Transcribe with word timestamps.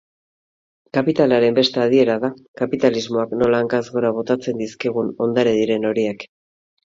Kapitalaren 0.97 1.57
beste 1.57 1.81
adiera 1.83 2.15
da 2.23 2.31
kapitalismoak 2.61 3.35
nola 3.41 3.59
hankaz 3.65 3.83
gora 3.97 4.11
botatzen 4.17 4.63
dizkigun 4.65 5.13
ondare 5.27 5.53
diren 5.61 5.89
horiek. 5.91 6.27